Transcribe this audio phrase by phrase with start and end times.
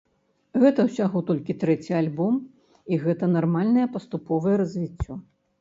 [0.61, 2.33] Гэта ўсяго толькі трэці альбом,
[2.91, 5.13] і гэта нармальнае паступовае развіццё.